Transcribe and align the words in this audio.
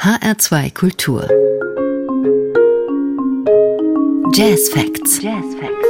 HR2 0.00 0.72
Kultur. 0.74 1.28
Jazz 4.32 4.68
Facts. 4.68 5.20
Jazz 5.20 5.44
Facts. 5.58 5.88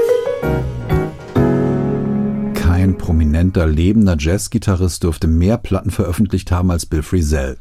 Kein 2.55 2.97
prominenter, 2.97 3.67
lebender 3.67 4.17
Jazzgitarrist 4.19 5.03
dürfte 5.03 5.27
mehr 5.27 5.59
Platten 5.59 5.91
veröffentlicht 5.91 6.51
haben 6.51 6.71
als 6.71 6.87
Bill 6.87 7.03
Frisell. 7.03 7.59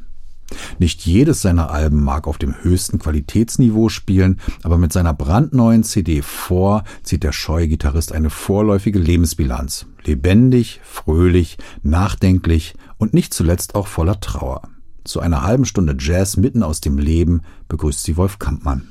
Nicht 0.80 1.06
jedes 1.06 1.42
seiner 1.42 1.70
Alben 1.70 2.02
mag 2.02 2.28
auf 2.28 2.38
dem 2.38 2.56
höchsten 2.64 2.98
Qualitätsniveau 2.98 3.90
spielen, 3.90 4.40
aber 4.64 4.78
mit 4.78 4.94
seiner 4.94 5.14
brandneuen 5.14 5.84
CD 5.84 6.22
vor 6.22 6.86
zieht 7.04 7.24
der 7.24 7.34
scheue 7.34 7.68
Gitarrist 7.68 8.14
eine 8.14 8.30
vorläufige 8.30 9.00
Lebensbilanz. 9.00 9.86
Lebendig, 10.06 10.80
fröhlich, 10.86 11.58
nachdenklich 11.84 12.76
und 12.98 13.14
nicht 13.14 13.34
zuletzt 13.34 13.76
auch 13.76 13.88
voller 13.88 14.22
Trauer. 14.22 14.62
Zu 15.08 15.22
einer 15.22 15.42
halben 15.42 15.64
Stunde 15.64 15.96
Jazz 15.98 16.36
mitten 16.36 16.64
aus 16.64 16.82
dem 16.82 16.98
Leben 16.98 17.42
begrüßt 17.70 18.04
sie 18.04 18.18
Wolf 18.18 18.40
Kampmann. 18.40 18.90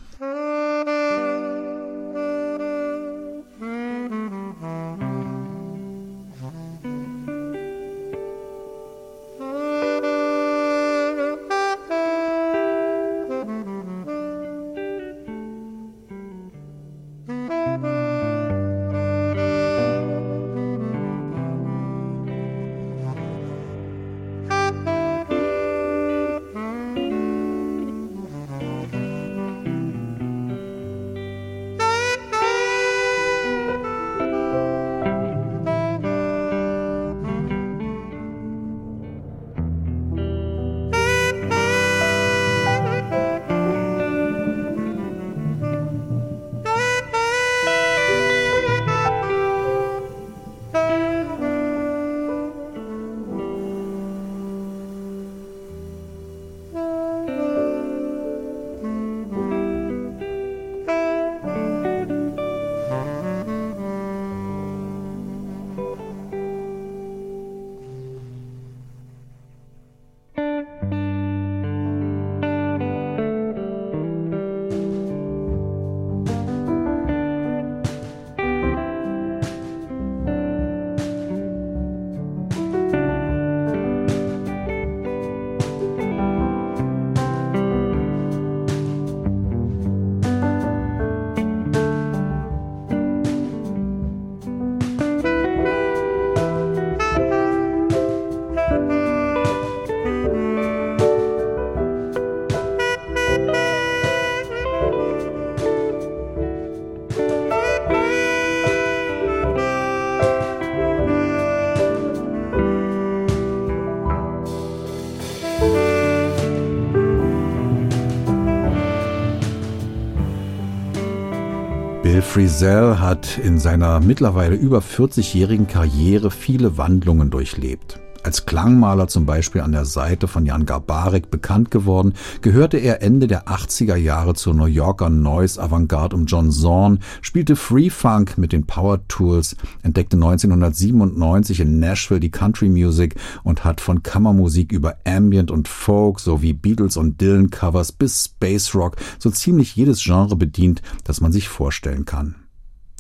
Frisell 122.37 122.99
hat 122.99 123.39
in 123.39 123.59
seiner 123.59 123.99
mittlerweile 123.99 124.57
über 124.57 124.81
40-jährigen 124.81 125.69
Karriere 125.69 126.31
viele 126.31 126.77
Wandlungen 126.77 127.31
durchlebt. 127.31 127.99
Als 128.27 128.45
Klangmaler 128.45 129.07
zum 129.07 129.25
Beispiel 129.25 129.61
an 129.61 129.71
der 129.71 129.85
Seite 129.85 130.27
von 130.27 130.47
Jan 130.47 130.67
Garbarek 130.67 131.31
bekannt 131.31 131.71
geworden, 131.71 132.15
gehörte 132.41 132.77
er 132.77 133.01
Ende 133.01 133.29
der 133.29 133.47
80er 133.47 133.95
Jahre 133.95 134.35
zur 134.35 134.53
New 134.53 134.65
Yorker 134.65 135.11
Noise 135.11 135.63
Avantgarde 135.63 136.17
um 136.17 136.27
John 136.27 136.51
Zorn, 136.51 136.99
spielte 137.23 137.55
Free 137.55 137.89
Funk 137.89 138.37
mit 138.37 138.51
den 138.51 138.67
Power 138.67 139.07
Tools, 139.07 139.55
entdeckte 139.85 140.17
1997 140.17 141.61
in 141.61 141.79
Nashville 141.79 142.19
die 142.19 142.33
Country 142.33 142.69
Music 142.69 143.15
und 143.45 143.65
hat 143.65 143.81
von 143.81 144.03
Kammermusik 144.03 144.73
über 144.73 144.97
Ambient 145.05 145.53
und 145.53 145.69
Folk 145.69 146.19
sowie 146.19 146.53
Beatles 146.53 146.97
und 146.97 147.21
Dylan 147.21 147.51
Covers 147.51 147.93
bis 147.93 148.25
Space 148.25 148.75
Rock 148.75 148.97
so 149.21 149.31
ziemlich 149.31 149.77
jedes 149.77 150.03
Genre 150.03 150.35
bedient, 150.35 150.83
das 151.05 151.21
man 151.21 151.31
sich 151.31 151.49
vorstellen 151.49 152.07
kann. 152.07 152.35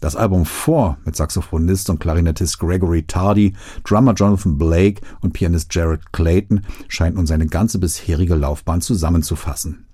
Das 0.00 0.14
Album 0.14 0.44
vor 0.44 0.98
mit 1.04 1.16
Saxophonist 1.16 1.88
und 1.88 2.00
Klarinettist 2.00 2.58
Gregory 2.58 3.04
Tardy, 3.04 3.54
Drummer 3.84 4.12
Jonathan 4.12 4.58
Blake 4.58 5.00
und 5.22 5.32
Pianist 5.32 5.74
Jared 5.74 6.12
Clayton 6.12 6.66
scheint 6.88 7.16
nun 7.16 7.26
seine 7.26 7.46
ganze 7.46 7.78
bisherige 7.78 8.34
Laufbahn 8.34 8.82
zusammenzufassen. 8.82 9.86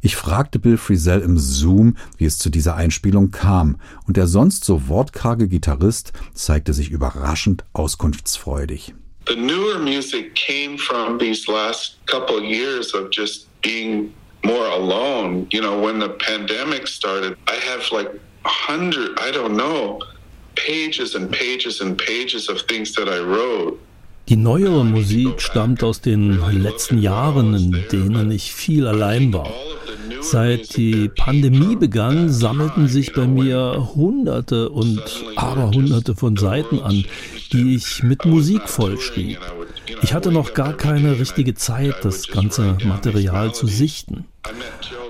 Ich 0.00 0.16
fragte 0.16 0.58
Bill 0.58 0.76
Frisell 0.76 1.20
im 1.20 1.38
Zoom, 1.38 1.96
wie 2.18 2.24
es 2.24 2.38
zu 2.38 2.50
dieser 2.50 2.74
Einspielung 2.74 3.30
kam, 3.30 3.80
und 4.06 4.16
der 4.16 4.26
sonst 4.26 4.64
so 4.64 4.88
wortkarge 4.88 5.48
Gitarrist 5.48 6.12
zeigte 6.34 6.74
sich 6.74 6.90
überraschend 6.90 7.64
auskunftsfreudig. 7.72 8.94
The 9.28 9.36
newer 9.36 9.78
music 9.78 10.34
came 10.34 10.78
from 10.78 11.18
these 11.18 11.50
last 11.50 11.98
couple 12.06 12.42
years 12.42 12.94
of 12.94 13.08
just 13.12 13.46
being 13.62 14.12
more 14.42 14.68
alone. 14.72 15.46
You 15.50 15.60
know, 15.60 15.78
when 15.80 16.00
the 16.00 16.08
pandemic 16.08 16.88
started, 16.88 17.36
I 17.46 17.56
have 17.70 17.90
like 17.92 18.10
hundred, 18.48 19.18
I 19.18 19.30
don't 19.30 19.56
know, 19.56 20.00
pages 20.54 21.14
and 21.14 21.30
pages 21.30 21.80
and 21.80 21.96
pages 21.96 22.48
of 22.48 22.62
things 22.66 22.92
that 22.94 23.08
I 23.08 23.20
wrote. 23.20 23.78
Die 24.28 24.36
neuere 24.36 24.84
Musik 24.84 25.40
stammt 25.40 25.82
aus 25.82 26.02
den 26.02 26.38
letzten 26.52 26.98
Jahren, 26.98 27.54
in 27.54 27.84
denen 27.90 28.30
ich 28.30 28.52
viel 28.52 28.86
allein 28.86 29.32
war. 29.32 29.48
Seit 30.20 30.76
die 30.76 31.08
Pandemie 31.08 31.76
begann, 31.76 32.28
sammelten 32.28 32.88
sich 32.88 33.14
bei 33.14 33.26
mir 33.26 33.88
Hunderte 33.94 34.68
und 34.68 35.00
Aberhunderte 35.36 36.14
von 36.14 36.36
Seiten 36.36 36.80
an, 36.80 37.06
die 37.52 37.76
ich 37.76 38.02
mit 38.02 38.26
Musik 38.26 38.68
vollschrieb. 38.68 39.38
Ich 40.02 40.14
hatte 40.14 40.32
noch 40.32 40.54
gar 40.54 40.74
keine 40.74 41.18
richtige 41.18 41.54
Zeit, 41.54 41.96
das 42.02 42.28
ganze 42.28 42.76
Material 42.84 43.54
zu 43.54 43.66
sichten. 43.66 44.24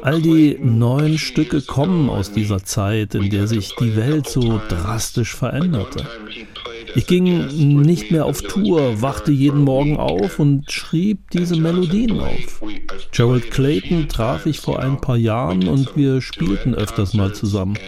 All 0.02 0.22
die 0.22 0.58
neuen 0.60 1.18
Stücke 1.18 1.62
kommen 1.62 2.08
aus 2.08 2.32
dieser 2.32 2.64
Zeit, 2.64 3.14
in 3.14 3.30
der 3.30 3.46
sich 3.46 3.74
die 3.76 3.96
Welt 3.96 4.28
so 4.28 4.60
drastisch 4.68 5.34
veränderte. 5.34 6.06
Ich 6.94 7.06
ging 7.06 7.82
nicht 7.82 8.10
mehr 8.10 8.24
auf 8.24 8.42
Tour, 8.42 9.02
wachte 9.02 9.32
jeden 9.32 9.62
Morgen 9.62 9.96
auf 9.96 10.38
und 10.38 10.70
schrieb 10.70 11.30
diese 11.30 11.56
Melodien 11.56 12.20
auf. 12.20 12.62
Gerald 13.12 13.50
Clayton 13.50 14.08
traf 14.08 14.46
ich 14.46 14.60
vor 14.60 14.80
ein 14.80 15.00
paar 15.00 15.16
Jahren 15.16 15.68
und 15.68 15.96
wir 15.96 16.20
spielten 16.20 16.74
öfters 16.74 17.14
mal 17.14 17.34
zusammen. 17.34 17.78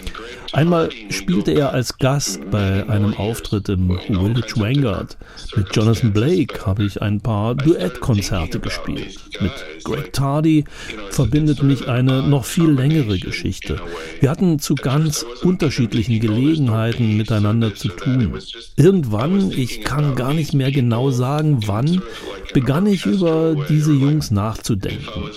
Einmal 0.52 0.90
spielte 1.10 1.52
er 1.52 1.72
als 1.72 1.98
Gast 1.98 2.50
bei 2.50 2.88
einem 2.88 3.14
Auftritt 3.14 3.68
im 3.68 3.96
Village 4.06 4.54
Vanguard. 4.56 5.16
Mit 5.54 5.74
Jonathan 5.76 6.12
Blake 6.12 6.66
habe 6.66 6.84
ich 6.84 7.00
ein 7.00 7.20
paar 7.20 7.54
Duettkonzerte 7.54 8.58
gespielt. 8.58 9.16
Mit 9.40 9.52
Greg 9.84 10.12
Tardy 10.12 10.64
verbindet 11.10 11.62
mich 11.62 11.88
eine 11.88 12.24
noch 12.24 12.44
viel 12.44 12.70
längere 12.70 13.18
Geschichte. 13.18 13.80
Wir 14.18 14.28
hatten 14.28 14.58
zu 14.58 14.74
ganz 14.74 15.24
unterschiedlichen 15.42 16.18
Gelegenheiten 16.18 17.16
miteinander 17.16 17.74
zu 17.76 17.88
tun. 17.88 18.36
Irgendwann, 18.90 19.52
ich 19.52 19.82
kann 19.82 20.16
gar 20.16 20.34
nicht 20.34 20.52
mehr 20.52 20.72
genau 20.72 21.12
sagen 21.12 21.60
wann, 21.66 22.02
begann 22.52 22.86
ich 22.86 23.06
über 23.06 23.54
diese 23.68 23.92
Jungs 23.92 24.32
nachzudenken. 24.32 25.30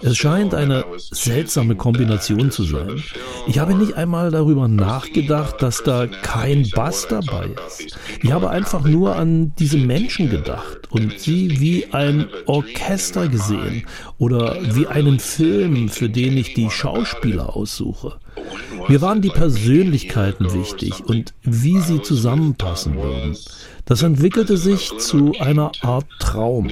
Es 0.00 0.16
scheint 0.16 0.54
eine 0.54 0.82
seltsame 0.96 1.76
Kombination 1.76 2.50
zu 2.50 2.64
sein. 2.64 3.02
Ich 3.46 3.58
habe 3.58 3.74
nicht 3.74 3.98
einmal 3.98 4.30
darüber 4.30 4.66
nachgedacht, 4.66 5.60
dass 5.60 5.82
da 5.82 6.06
kein 6.06 6.70
Bass 6.70 7.06
dabei 7.06 7.50
ist. 7.66 7.98
Ich 8.22 8.32
habe 8.32 8.48
einfach 8.48 8.84
nur 8.84 9.14
an 9.16 9.52
diese 9.58 9.76
Menschen 9.76 10.30
gedacht 10.30 10.90
und 10.90 11.20
sie 11.20 11.60
wie 11.60 11.92
ein 11.92 12.28
Orchester 12.46 13.28
gesehen 13.28 13.84
oder 14.16 14.56
wie 14.74 14.86
einen 14.86 15.18
Film, 15.18 15.90
für 15.90 16.08
den 16.08 16.38
ich 16.38 16.54
die 16.54 16.70
Schauspieler 16.70 17.54
aussuche. 17.54 18.18
Mir 18.88 19.00
waren 19.00 19.20
die 19.20 19.30
Persönlichkeiten 19.30 20.52
wichtig 20.52 21.04
und 21.06 21.34
wie 21.42 21.78
sie 21.80 22.02
zusammenpassen 22.02 22.96
würden. 22.96 23.36
Das 23.84 24.02
entwickelte 24.02 24.56
sich 24.56 24.96
zu 24.98 25.32
einer 25.40 25.72
Art 25.82 26.06
Traum. 26.18 26.68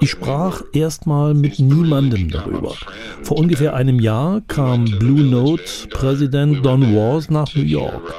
Ich 0.00 0.10
sprach 0.10 0.62
erstmal 0.72 1.34
mit 1.34 1.58
niemandem 1.58 2.30
darüber. 2.30 2.74
Vor 3.22 3.38
ungefähr 3.38 3.74
einem 3.74 4.00
Jahr 4.00 4.42
kam 4.48 4.84
Blue 4.84 5.22
Note 5.22 5.62
Präsident 5.90 6.64
Don 6.64 6.94
Wars 6.94 7.30
nach 7.30 7.54
New 7.54 7.62
York. 7.62 8.14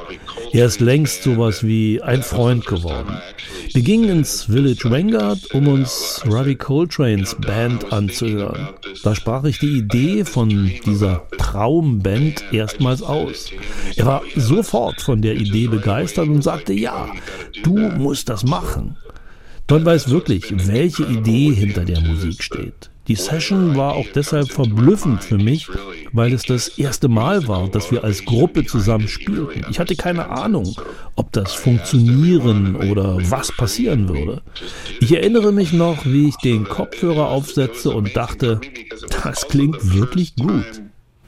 Er 0.56 0.68
ist 0.68 0.80
längst 0.80 1.24
sowas 1.24 1.66
wie 1.66 2.02
ein 2.02 2.24
Freund 2.24 2.66
geworden. 2.66 3.18
Wir 3.74 3.82
gingen 3.82 4.08
ins 4.08 4.44
Village 4.44 4.90
Vanguard, 4.90 5.54
um 5.54 5.68
uns 5.68 6.22
Ravi 6.26 6.56
Coltrane's 6.56 7.36
Band 7.36 7.92
anzuhören. 7.92 8.70
Da 9.04 9.16
sprach 9.16 9.44
ich 9.44 9.60
die 9.60 9.80
Idee 9.80 10.24
von 10.24 10.72
dieser 10.86 11.28
Traumband 11.38 12.42
erstmals 12.54 13.04
aus. 13.04 13.52
Er 13.98 14.06
war 14.06 14.22
sofort 14.38 15.02
von 15.02 15.22
der 15.22 15.36
Idee 15.36 15.68
begeistert 15.68 16.30
und 16.30 16.42
sagte, 16.42 16.72
ja, 16.72 17.10
du 17.64 17.76
musst 17.78 18.30
das 18.30 18.46
machen. 18.46 18.96
Don 19.68 19.84
weiß 19.84 20.12
wirklich, 20.12 20.54
welche 20.68 21.06
Idee 21.06 21.52
hinter 21.52 21.86
der 21.86 22.00
Musik 22.02 22.44
steht. 22.44 22.92
Die 23.08 23.16
Session 23.16 23.76
war 23.76 23.94
auch 23.94 24.06
deshalb 24.14 24.52
verblüffend 24.52 25.24
für 25.24 25.38
mich, 25.38 25.68
weil 26.12 26.34
es 26.34 26.44
das 26.44 26.68
erste 26.78 27.08
Mal 27.08 27.48
war, 27.48 27.68
dass 27.68 27.92
wir 27.92 28.04
als 28.04 28.26
Gruppe 28.26 28.66
zusammen 28.66 29.08
spielten. 29.08 29.66
Ich 29.70 29.80
hatte 29.80 29.96
keine 29.96 30.30
Ahnung, 30.30 30.76
ob 31.16 31.32
das 31.32 31.54
funktionieren 31.54 32.76
oder 32.76 33.18
was 33.30 33.52
passieren 33.52 34.10
würde. 34.10 34.42
Ich 35.00 35.12
erinnere 35.12 35.52
mich 35.52 35.74
noch, 35.74 36.06
wie 36.06 36.30
ich 36.30 36.36
den 36.38 36.66
Kopfhörer 36.66 37.30
aufsetzte 37.30 37.90
und 37.92 38.16
dachte, 38.16 38.62
das 39.24 39.48
klingt 39.48 39.96
wirklich 39.96 40.36
gut. 40.36 40.82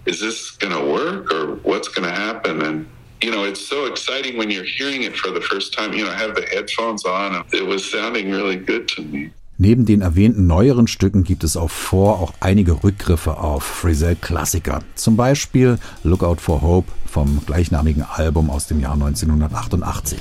Is 0.06 0.20
this 0.20 0.58
gonna 0.60 0.80
work 0.80 1.32
or 1.34 1.58
what's 1.64 1.94
gonna 1.94 2.12
happen? 2.12 2.62
And 2.62 2.86
you 3.22 3.32
know, 3.32 3.46
it's 3.46 3.68
so 3.68 3.86
exciting 3.86 4.38
when 4.38 4.50
you're 4.50 4.64
hearing 4.64 5.04
it 5.04 5.16
for 5.16 5.32
the 5.32 5.42
first 5.42 5.74
time. 5.74 5.94
You 5.94 6.06
know, 6.06 6.12
I 6.12 6.18
have 6.18 6.36
the 6.36 6.46
headphones 6.46 7.06
on. 7.06 7.44
It 7.52 7.66
was 7.66 7.90
sounding 7.90 8.32
really 8.32 8.58
good 8.58 8.88
to 8.96 9.02
me. 9.02 9.32
Neben 9.60 9.86
den 9.86 10.02
erwähnten 10.02 10.46
neueren 10.46 10.88
Stücken 10.88 11.24
gibt 11.24 11.44
es 11.44 11.58
auch 11.58 11.72
vor 11.72 12.20
auch 12.20 12.34
einige 12.40 12.84
Rückgriffe 12.84 13.38
auf 13.38 13.64
Frisell-Klassiker. 13.64 14.84
Zum 14.94 15.18
Beispiel 15.18 15.80
Lookout 16.04 16.36
for 16.38 16.62
Hope 16.62 16.92
vom 17.08 17.42
gleichnamigen 17.44 18.04
Album 18.04 18.52
aus 18.52 18.68
dem 18.68 18.80
Jahr 18.80 18.94
1988. 18.94 20.20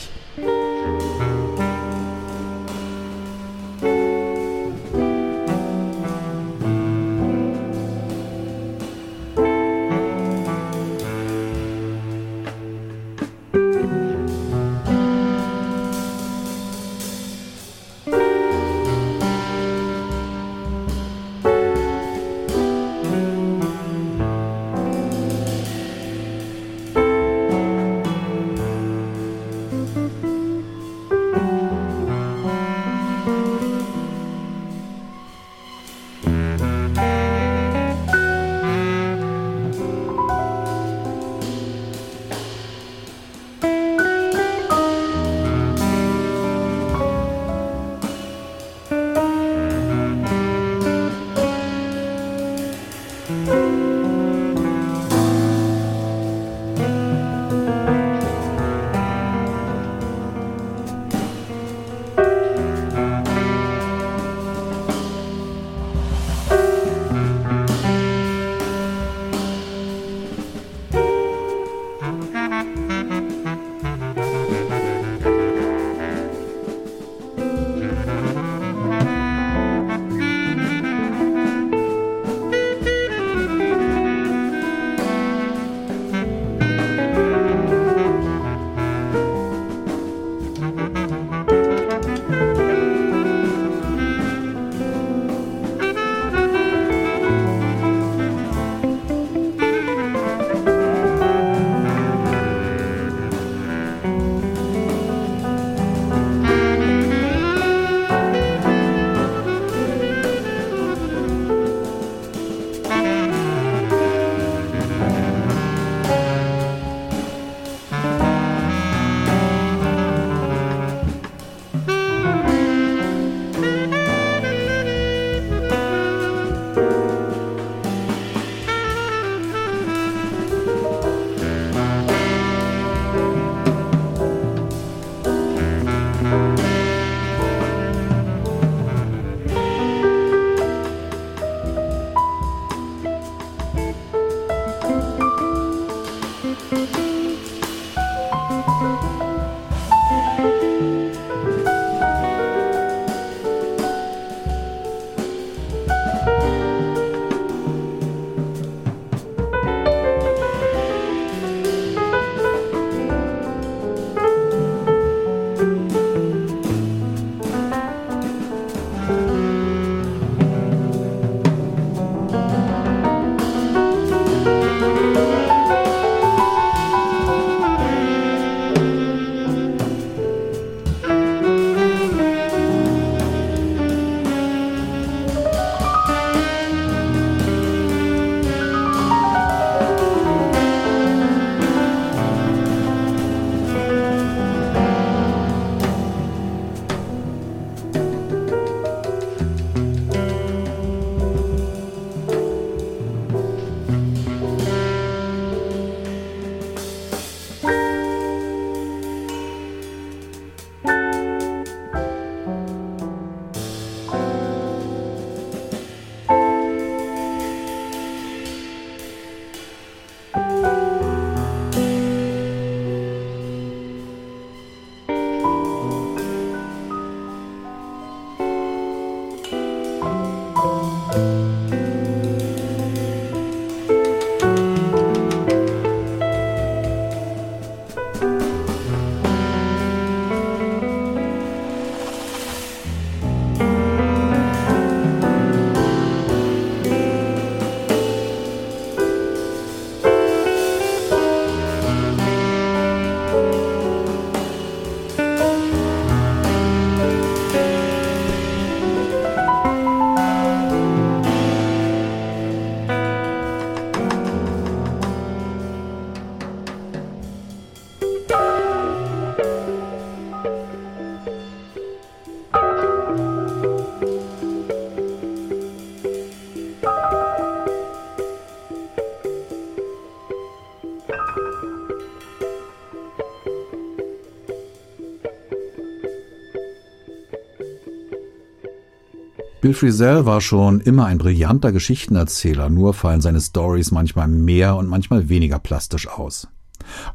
Bill 289.66 289.75
Frisell 289.75 290.26
war 290.26 290.40
schon 290.40 290.80
immer 290.80 291.06
ein 291.06 291.18
brillanter 291.18 291.73
Geschichtenerzähler, 291.73 292.70
nur 292.70 292.94
fallen 292.94 293.20
seine 293.20 293.40
Stories 293.40 293.90
manchmal 293.90 294.28
mehr 294.28 294.76
und 294.76 294.87
manchmal 294.87 295.28
weniger 295.28 295.58
plastisch 295.58 296.06
aus. 296.06 296.46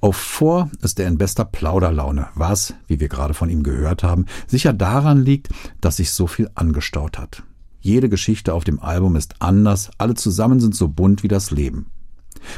Auf 0.01 0.17
vor 0.17 0.69
ist 0.81 0.99
er 0.99 1.07
in 1.07 1.17
bester 1.17 1.45
Plauderlaune, 1.45 2.27
was, 2.35 2.73
wie 2.87 2.99
wir 2.99 3.07
gerade 3.07 3.33
von 3.33 3.49
ihm 3.49 3.63
gehört 3.63 4.03
haben, 4.03 4.25
sicher 4.47 4.73
daran 4.73 5.23
liegt, 5.23 5.47
dass 5.79 5.95
sich 5.95 6.11
so 6.11 6.27
viel 6.27 6.49
angestaut 6.53 7.17
hat. 7.17 7.43
Jede 7.79 8.09
Geschichte 8.09 8.53
auf 8.53 8.65
dem 8.65 8.81
Album 8.81 9.15
ist 9.15 9.35
anders, 9.39 9.89
alle 9.97 10.15
zusammen 10.15 10.59
sind 10.59 10.75
so 10.75 10.89
bunt 10.89 11.23
wie 11.23 11.29
das 11.29 11.51
Leben. 11.51 11.85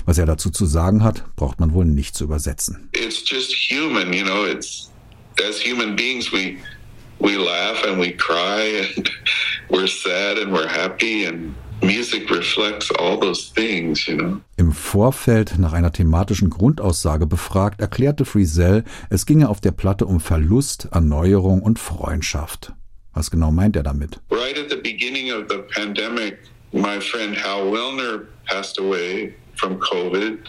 Was 0.05 0.17
er 0.17 0.25
dazu 0.25 0.49
zu 0.49 0.65
sagen 0.65 1.03
hat, 1.03 1.23
braucht 1.35 1.59
man 1.59 1.71
wohl 1.71 1.85
nicht 1.85 2.15
zu 2.15 2.23
übersetzen. 2.23 2.89
It's 2.93 3.21
just 3.29 3.53
human, 3.69 4.11
you 4.11 4.23
know, 4.23 4.43
it's 4.43 4.89
as 5.47 5.63
human 5.63 5.95
beings 5.95 6.33
we 6.33 6.57
we 7.19 7.37
laugh 7.37 7.83
and 7.85 8.01
we 8.01 8.11
cry 8.11 8.87
and 8.97 9.07
we're 9.69 9.87
sad 9.87 10.37
and 10.37 10.51
we're 10.51 10.67
happy 10.67 11.25
and 11.25 11.53
music 11.81 12.29
reflects 12.29 12.91
all 12.91 13.19
those 13.19 13.51
things, 13.53 14.07
you 14.07 14.15
know. 14.15 14.41
Im 14.57 14.71
Vorfeld 14.71 15.57
nach 15.57 15.73
einer 15.73 15.91
thematischen 15.91 16.49
Grundaussage 16.49 17.25
befragt, 17.25 17.81
erklärte 17.81 18.25
Friesel, 18.25 18.83
es 19.09 19.25
ginge 19.25 19.49
auf 19.49 19.61
der 19.61 19.71
Platte 19.71 20.05
um 20.05 20.19
Verlust, 20.19 20.87
Erneuerung 20.91 21.61
und 21.61 21.79
Freundschaft. 21.79 22.73
Was 23.13 23.29
genau 23.29 23.51
meint 23.51 23.75
er 23.75 23.83
damit? 23.83 24.19
Right 24.31 24.57
at 24.57 24.69
the 24.69 24.77
beginning 24.77 25.31
of 25.31 25.45
the 25.49 25.59
pandemic, 25.73 26.39
my 26.71 26.99
friend 26.99 27.35
Hal 27.35 27.71
Wilner 27.71 28.25
passed 28.45 28.79
away 28.79 29.33
from 29.55 29.79
COVID. 29.79 30.39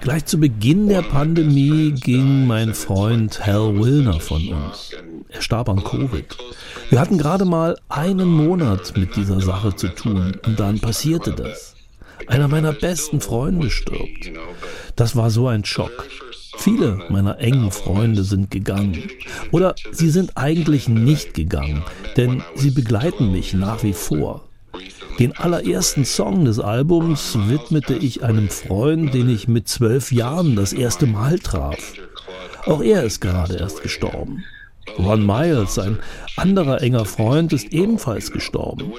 Gleich 0.00 0.26
zu 0.26 0.40
Beginn 0.40 0.88
der 0.88 1.02
Pandemie 1.02 1.92
ging 1.92 2.46
mein 2.46 2.74
Freund 2.74 3.46
Hal 3.46 3.78
Wilner 3.78 4.18
von 4.18 4.48
uns. 4.48 4.90
Er 5.28 5.42
starb 5.42 5.68
an 5.68 5.82
Covid. 5.82 6.36
Wir 6.90 7.00
hatten 7.00 7.18
gerade 7.18 7.44
mal 7.44 7.78
einen 7.88 8.28
Monat 8.28 8.96
mit 8.96 9.16
dieser 9.16 9.40
Sache 9.40 9.74
zu 9.74 9.88
tun 9.88 10.38
und 10.46 10.60
dann 10.60 10.78
passierte 10.78 11.32
das. 11.32 11.74
Einer 12.26 12.48
meiner 12.48 12.72
besten 12.72 13.20
Freunde 13.20 13.70
stirbt. 13.70 14.30
Das 14.94 15.16
war 15.16 15.30
so 15.30 15.48
ein 15.48 15.64
Schock. 15.64 16.08
Viele 16.56 17.04
meiner 17.10 17.38
engen 17.38 17.70
Freunde 17.70 18.24
sind 18.24 18.50
gegangen. 18.50 19.10
Oder 19.50 19.74
sie 19.92 20.10
sind 20.10 20.36
eigentlich 20.36 20.88
nicht 20.88 21.34
gegangen, 21.34 21.84
denn 22.16 22.42
sie 22.54 22.70
begleiten 22.70 23.30
mich 23.30 23.52
nach 23.52 23.82
wie 23.82 23.92
vor. 23.92 24.48
Den 25.18 25.36
allerersten 25.36 26.04
Song 26.04 26.44
des 26.44 26.58
Albums 26.58 27.38
widmete 27.48 27.94
ich 27.94 28.22
einem 28.22 28.48
Freund, 28.48 29.14
den 29.14 29.28
ich 29.28 29.48
mit 29.48 29.68
zwölf 29.68 30.12
Jahren 30.12 30.56
das 30.56 30.72
erste 30.72 31.06
Mal 31.06 31.38
traf. 31.38 31.94
Auch 32.66 32.82
er 32.82 33.04
ist 33.04 33.20
gerade 33.20 33.56
erst 33.56 33.82
gestorben. 33.82 34.44
Ron 34.98 35.26
Miles, 35.26 35.78
ein 35.78 35.98
anderer 36.36 36.82
enger 36.82 37.04
Freund, 37.04 37.52
ist 37.52 37.72
ebenfalls 37.72 38.30
gestorben. 38.30 38.92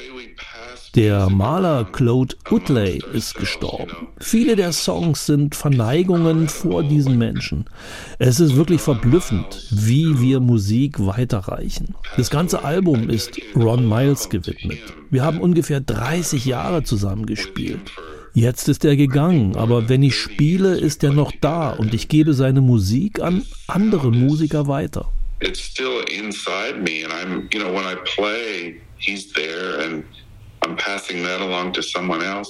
Der 0.96 1.30
Maler 1.30 1.86
Claude 1.92 2.36
Utley 2.50 3.00
ist 3.14 3.36
gestorben. 3.36 4.08
Viele 4.20 4.56
der 4.56 4.72
Songs 4.72 5.28
sind 5.28 5.54
Verneigungen 5.54 6.48
vor 6.48 6.82
diesen 6.82 7.20
Menschen. 7.20 7.66
Es 8.18 8.40
ist 8.40 8.56
wirklich 8.56 8.82
verblüffend, 8.82 9.68
wie 9.70 10.20
wir 10.20 10.40
Musik 10.40 11.06
weiterreichen. 11.06 11.94
Das 12.16 12.32
ganze 12.32 12.64
Album 12.64 13.10
ist 13.10 13.40
Ron 13.56 13.88
Miles 13.88 14.30
gewidmet. 14.30 14.80
Wir 15.12 15.24
haben 15.24 15.40
ungefähr 15.40 15.82
30 15.82 16.46
Jahre 16.46 16.82
zusammen 16.84 17.28
gespielt. 17.28 17.92
Jetzt 18.34 18.68
ist 18.68 18.86
er 18.86 18.96
gegangen, 18.96 19.56
aber 19.56 19.90
wenn 19.90 20.04
ich 20.04 20.16
spiele, 20.16 20.78
ist 20.78 21.04
er 21.04 21.12
noch 21.12 21.32
da 21.42 21.72
und 21.72 21.94
ich 21.94 22.08
gebe 22.08 22.34
seine 22.34 22.62
Musik 22.62 23.22
an 23.22 23.44
andere 23.68 24.12
Musiker 24.12 24.68
weiter. 24.68 25.12
It's 25.40 25.60
still 25.60 26.02
inside 26.06 26.82
me 26.82 27.04
and 27.04 27.14
I'm, 27.14 27.48
you 27.52 27.60
know, 27.60 27.72
when 27.72 27.86
I 27.86 27.96
play, 28.06 28.82
he's 28.98 29.32
there 29.34 29.82
and 29.82 30.04
I'm 30.64 30.76
passing 30.78 31.22
that 31.24 31.42
along 31.42 31.74
to 31.74 31.84
someone 31.84 32.24
else. 32.24 32.50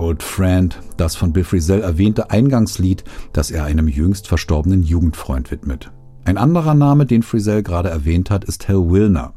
Old 0.00 0.22
Friend, 0.22 0.76
das 0.96 1.14
von 1.14 1.32
Bill 1.32 1.44
Frisell 1.44 1.82
erwähnte 1.82 2.30
Eingangslied, 2.30 3.04
das 3.34 3.50
er 3.50 3.64
einem 3.64 3.86
jüngst 3.86 4.28
verstorbenen 4.28 4.82
Jugendfreund 4.82 5.50
widmet. 5.50 5.92
Ein 6.24 6.38
anderer 6.38 6.74
Name, 6.74 7.04
den 7.04 7.22
Frisell 7.22 7.62
gerade 7.62 7.90
erwähnt 7.90 8.30
hat, 8.30 8.44
ist 8.44 8.66
Hal 8.66 8.90
Wilner. 8.90 9.34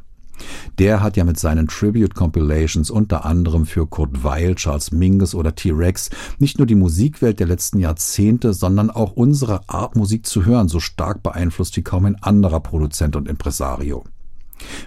Der 0.79 1.01
hat 1.01 1.17
ja 1.17 1.25
mit 1.25 1.37
seinen 1.37 1.67
Tribute 1.67 2.15
Compilations 2.15 2.89
unter 2.89 3.25
anderem 3.25 3.65
für 3.65 3.87
Kurt 3.87 4.23
Weil, 4.23 4.55
Charles 4.55 4.91
Mingus 4.91 5.35
oder 5.35 5.53
T-Rex 5.53 6.09
nicht 6.39 6.57
nur 6.57 6.65
die 6.65 6.75
Musikwelt 6.75 7.41
der 7.41 7.47
letzten 7.47 7.79
Jahrzehnte, 7.79 8.53
sondern 8.53 8.89
auch 8.89 9.11
unsere 9.11 9.67
Art 9.67 9.97
Musik 9.97 10.25
zu 10.25 10.45
hören 10.45 10.69
so 10.69 10.79
stark 10.79 11.23
beeinflusst 11.23 11.75
wie 11.75 11.83
kaum 11.83 12.05
ein 12.05 12.23
anderer 12.23 12.61
Produzent 12.61 13.17
und 13.17 13.27
Impresario. 13.27 14.05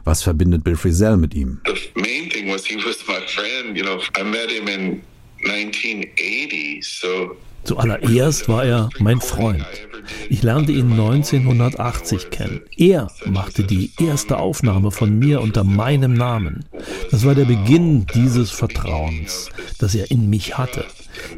Was 0.04 0.22
verbindet 0.22 0.64
Bill 0.64 0.76
Frisell 0.76 1.18
mit 1.18 1.34
ihm? 1.34 1.60
The 1.66 2.00
main 2.00 2.30
thing 2.30 2.48
was 2.48 2.64
he 2.64 2.76
was 2.76 2.96
my 3.06 3.20
friend, 3.26 3.76
you 3.76 3.84
know. 3.84 4.00
I 4.18 4.24
met 4.24 4.50
him 4.50 4.68
in 4.68 4.80
1980. 4.82 5.02
So 5.02 5.15
Zuallererst 7.64 8.48
war 8.48 8.64
er 8.64 8.88
mein 8.98 9.20
Freund. 9.20 9.66
Ich 10.30 10.42
lernte 10.42 10.72
ihn 10.72 10.92
1980 10.92 12.30
kennen. 12.30 12.60
Er 12.76 13.10
machte 13.24 13.64
die 13.64 13.90
erste 14.00 14.38
Aufnahme 14.38 14.92
von 14.92 15.18
mir 15.18 15.40
unter 15.40 15.64
meinem 15.64 16.14
Namen. 16.14 16.64
Das 17.10 17.24
war 17.24 17.34
der 17.34 17.44
Beginn 17.44 18.06
dieses 18.14 18.52
Vertrauens, 18.52 19.50
das 19.78 19.94
er 19.94 20.10
in 20.10 20.30
mich 20.30 20.56
hatte. 20.56 20.84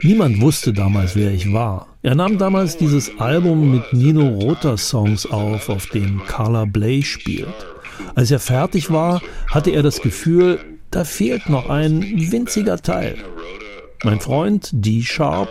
Niemand 0.02 0.40
wusste 0.40 0.72
damals, 0.72 1.16
wer 1.16 1.32
ich 1.32 1.52
war. 1.52 1.86
Er 2.02 2.14
nahm 2.14 2.38
damals 2.38 2.76
dieses 2.76 3.18
Album 3.18 3.72
mit 3.72 3.92
Nino 3.92 4.28
Rota 4.28 4.76
Songs 4.76 5.26
auf, 5.26 5.68
auf 5.68 5.86
dem 5.86 6.22
Carla 6.26 6.64
Bley 6.66 7.02
spielt. 7.02 7.48
Als 8.14 8.30
er 8.30 8.38
fertig 8.38 8.90
war, 8.90 9.22
hatte 9.48 9.70
er 9.70 9.82
das 9.82 10.02
Gefühl, 10.02 10.60
da 10.90 11.04
fehlt 11.04 11.48
noch 11.48 11.68
ein 11.68 12.02
winziger 12.30 12.78
Teil. 12.78 13.16
Mein 14.04 14.20
Freund 14.20 14.70
D. 14.72 15.02
Sharp, 15.02 15.48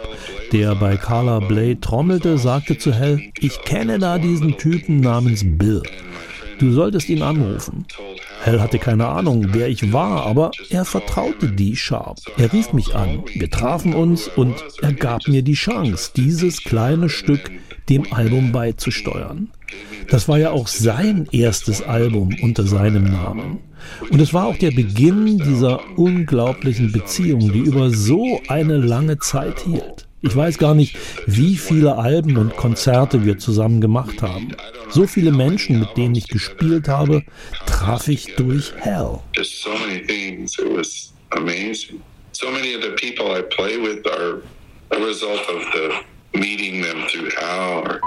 der 0.54 0.74
bei 0.76 0.96
Carla 0.96 1.40
Bley 1.40 1.76
trommelte, 1.76 2.38
sagte 2.38 2.78
zu 2.78 2.94
Hell, 2.94 3.22
ich 3.40 3.62
kenne 3.64 4.00
da 4.00 4.18
diesen 4.18 4.58
Typen 4.58 5.02
namens 5.02 5.44
Bill. 5.46 5.84
Du 6.60 6.72
solltest 6.72 7.10
ihn 7.10 7.22
anrufen. 7.22 7.86
Hell 8.42 8.62
hatte 8.62 8.80
keine 8.80 9.08
Ahnung, 9.08 9.48
wer 9.52 9.68
ich 9.68 9.92
war, 9.92 10.26
aber 10.26 10.52
er 10.70 10.86
vertraute 10.86 11.50
D. 11.50 11.76
Sharp. 11.76 12.20
Er 12.38 12.54
rief 12.54 12.72
mich 12.72 12.96
an, 12.96 13.24
wir 13.34 13.50
trafen 13.50 13.94
uns 13.94 14.30
und 14.30 14.56
er 14.82 14.94
gab 14.94 15.28
mir 15.28 15.42
die 15.42 15.54
Chance, 15.54 16.12
dieses 16.16 16.64
kleine 16.64 17.10
Stück 17.10 17.52
dem 17.90 18.12
Album 18.14 18.54
beizusteuern. 18.54 19.50
Das 20.10 20.30
war 20.30 20.38
ja 20.38 20.52
auch 20.52 20.68
sein 20.68 21.28
erstes 21.32 21.82
Album 21.82 22.36
unter 22.42 22.64
seinem 22.64 23.04
Namen. 23.04 23.60
Und 24.10 24.20
es 24.20 24.34
war 24.34 24.46
auch 24.46 24.58
der 24.58 24.72
Beginn 24.72 25.38
dieser 25.38 25.82
unglaublichen 25.98 26.92
Beziehung, 26.92 27.52
die 27.52 27.60
über 27.60 27.90
so 27.90 28.42
eine 28.48 28.78
lange 28.78 29.20
Zeit 29.20 29.60
hielt. 29.62 30.08
Ich 30.22 30.36
weiß 30.36 30.58
gar 30.58 30.74
nicht, 30.74 30.98
wie 31.28 31.56
viele 31.56 31.96
Alben 31.98 32.38
und 32.38 32.56
Konzerte 32.58 33.24
wir 33.24 33.38
zusammen 33.38 33.82
gemacht 33.82 34.22
haben. 34.22 34.56
So 34.90 35.06
viele 35.06 35.32
Menschen, 35.32 35.80
mit 35.80 35.96
denen 35.96 36.16
ich 36.16 36.28
gespielt 36.28 36.88
habe, 36.88 37.24
traf 37.68 38.08
ich 38.08 38.36
durch 38.36 38.74
Hell. 38.78 39.20
So 42.40 42.52
many 42.52 42.76
of 42.76 42.84
the 42.84 42.92
people 42.92 43.32
I 43.32 43.42
play 43.42 43.78
with 43.78 44.06
are 44.06 44.44
a 44.92 45.04
result 45.04 45.42
of 45.50 45.66
the 45.74 45.90
meeting 46.38 46.84
them 46.84 47.08
through 47.08 47.32
Hell. 47.36 48.00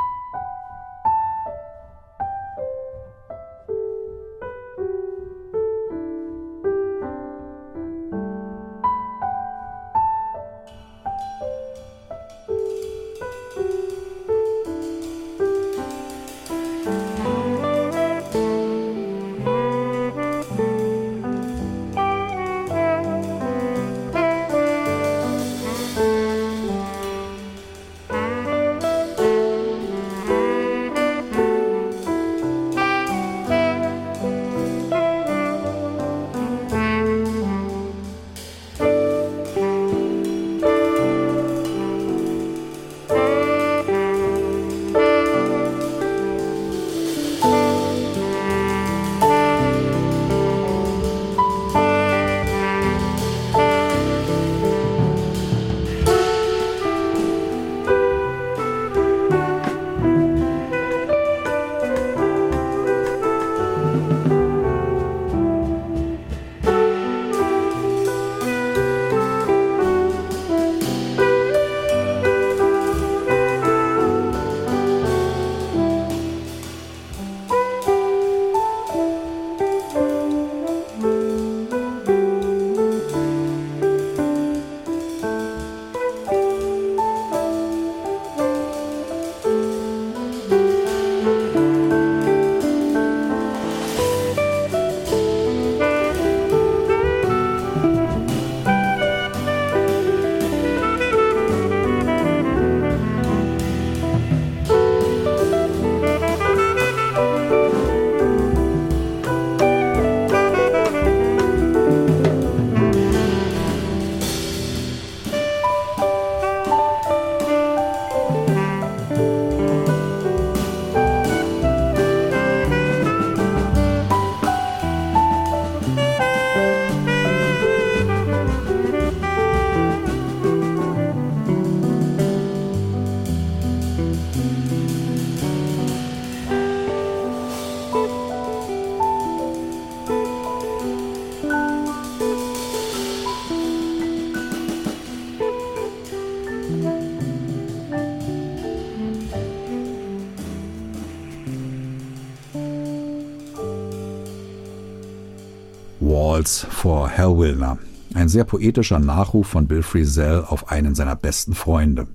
Waltz 156.61 156.75
vor 156.75 157.11
Hal 157.11 157.39
Wilner. 157.39 157.79
Ein 158.15 158.29
sehr 158.29 158.45
poetischer 158.45 158.99
Nachruf 158.99 159.47
von 159.47 159.67
Bill 159.67 159.83
Frisell 159.83 160.45
auf 160.47 160.71
einen 160.71 160.95
seiner 160.95 161.17
besten 161.17 161.55
Freunde. 161.55 162.09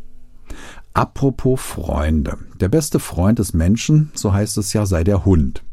Apropos 0.94 1.60
Freunde. 1.62 2.38
Der 2.60 2.70
beste 2.70 3.00
Freund 3.00 3.40
des 3.40 3.54
Menschen, 3.54 4.12
so 4.14 4.34
heißt 4.34 4.58
es 4.58 4.74
ja, 4.74 4.86
sei 4.86 5.04
der 5.04 5.26
Hund. 5.26 5.64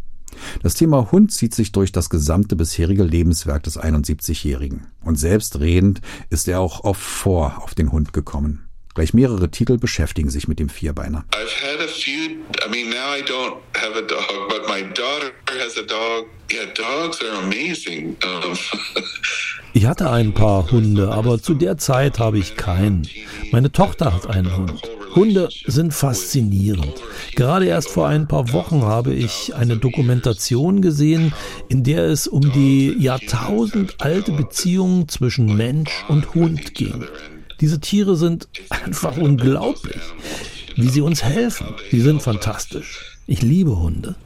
Das 0.63 0.75
Thema 0.75 1.13
Hund 1.13 1.33
zieht 1.33 1.55
sich 1.55 1.73
durch 1.73 1.93
das 1.93 2.09
gesamte 2.09 2.57
bisherige 2.57 3.05
Lebenswerk 3.05 3.63
des 3.65 3.79
71-Jährigen. 3.79 4.87
Und 5.05 5.19
selbstredend 5.19 6.01
ist 6.31 6.49
er 6.49 6.61
auch 6.61 6.85
oft 6.85 7.03
vor 7.03 7.63
auf 7.63 7.75
den 7.75 7.93
Hund 7.93 8.13
gekommen. 8.13 8.65
Gleich 8.95 9.15
mehrere 9.15 9.51
Titel 9.51 9.79
beschäftigen 9.79 10.29
sich 10.29 10.49
mit 10.49 10.59
dem 10.59 10.69
Vierbeiner. 10.69 11.25
Few, 11.89 12.37
I 12.65 12.69
mean 12.69 12.93
dog. 13.27 13.63
Yeah, 16.53 16.67
ich 19.73 19.87
hatte 19.87 20.11
ein 20.11 20.35
paar 20.35 20.71
Hunde, 20.71 21.11
aber 21.11 21.41
zu 21.41 21.55
der 21.55 21.79
Zeit 21.79 22.19
habe 22.19 22.39
ich 22.39 22.57
keinen. 22.57 23.09
Meine 23.51 23.73
Tochter 23.73 24.13
hat 24.13 24.27
einen 24.27 24.55
Hund. 24.57 24.83
Hunde 25.15 25.49
sind 25.67 25.93
faszinierend. 25.93 27.03
Gerade 27.35 27.67
erst 27.67 27.91
vor 27.91 28.09
ein 28.09 28.29
paar 28.29 28.53
Wochen 28.53 28.83
habe 28.83 29.15
ich 29.15 29.55
eine 29.55 29.77
Dokumentation 29.77 30.83
gesehen, 30.83 31.33
in 31.69 31.85
der 31.85 32.05
es 32.05 32.27
um 32.27 32.53
die 32.53 32.95
jahrtausendalte 32.99 34.33
Beziehung 34.33 35.09
zwischen 35.09 35.57
Mensch 35.57 36.05
und 36.09 36.35
Hund 36.35 36.75
ging. 36.75 37.07
Diese 37.63 37.79
Tiere 37.79 38.17
sind 38.17 38.49
einfach 38.71 39.17
unglaublich, 39.17 40.03
wie 40.75 40.89
sie 40.89 41.01
uns 41.01 41.23
helfen. 41.23 41.69
Sie 41.93 42.01
sind 42.01 42.21
fantastisch. 42.21 43.21
Ich 43.29 43.41
liebe 43.41 43.79
Hunde. 43.79 44.17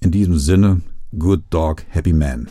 In 0.00 0.10
diesem 0.10 0.38
Sinne, 0.38 0.80
good 1.18 1.42
dog, 1.50 1.84
happy 1.90 2.14
man. 2.14 2.48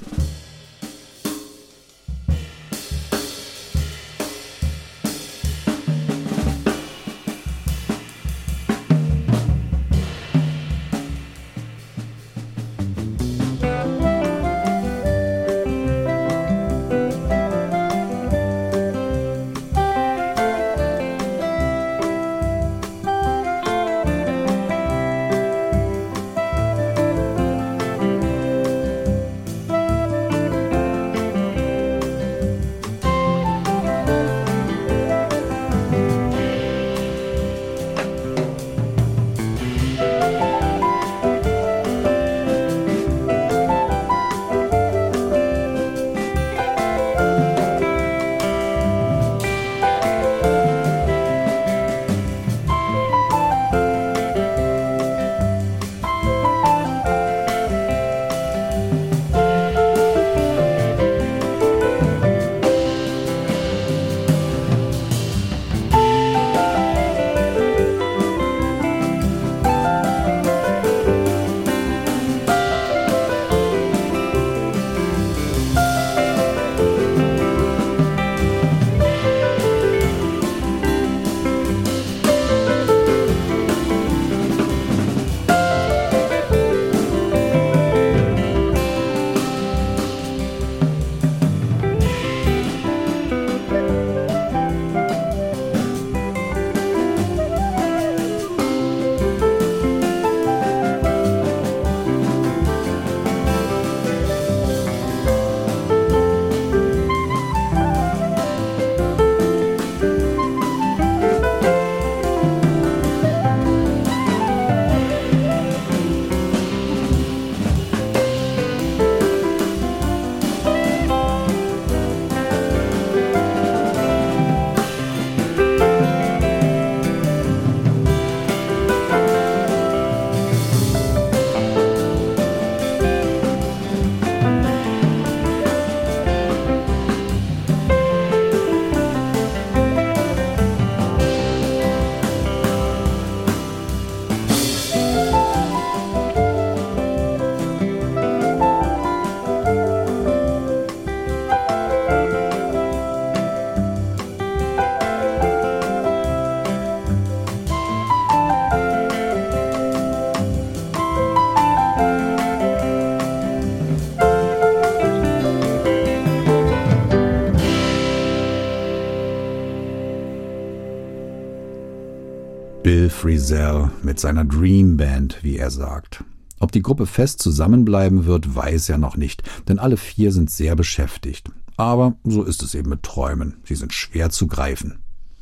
Bill 172.83 173.11
Frisell 173.11 173.91
mit 174.01 174.19
seiner 174.19 174.43
Dream 174.43 174.97
Band, 174.97 175.37
wie 175.43 175.57
er 175.57 175.69
sagt. 175.69 176.23
Ob 176.59 176.71
die 176.71 176.81
Gruppe 176.81 177.05
fest 177.05 177.39
zusammenbleiben 177.39 178.25
wird, 178.25 178.55
weiß 178.55 178.89
er 178.89 178.97
noch 178.97 179.17
nicht, 179.17 179.43
denn 179.67 179.77
alle 179.77 179.97
vier 179.97 180.31
sind 180.31 180.49
sehr 180.49 180.75
beschäftigt. 180.75 181.51
Aber 181.77 182.15
so 182.23 182.43
ist 182.43 182.63
es 182.63 182.73
eben 182.73 182.89
mit 182.89 183.03
Träumen. 183.03 183.57
Sie 183.65 183.75
sind 183.75 183.93
schwer 183.93 184.31
zu 184.31 184.47
greifen. 184.47 184.97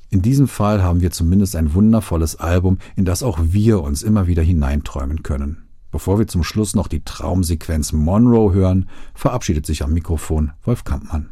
In 0.10 0.22
diesem 0.22 0.50
Fall 0.50 0.84
haben 0.84 1.00
wir 1.00 1.12
zumindest 1.12 1.56
ein 1.56 1.74
wundervolles 1.74 2.36
Album, 2.36 2.78
in 2.98 3.06
das 3.06 3.24
auch 3.24 3.40
wir 3.42 3.84
uns 3.84 4.02
immer 4.02 4.28
wieder 4.28 4.44
hineinträumen 4.44 5.24
können. 5.24 5.64
Bevor 5.92 6.20
wir 6.20 6.28
zum 6.28 6.44
Schluss 6.44 6.76
noch 6.76 6.90
die 6.90 7.06
Traumsequenz 7.06 7.94
Monroe 7.94 8.54
hören, 8.54 8.90
verabschiedet 9.14 9.66
sich 9.66 9.82
am 9.82 9.94
Mikrofon 9.94 10.52
Wolf 10.64 10.84
Kampmann. 10.84 11.30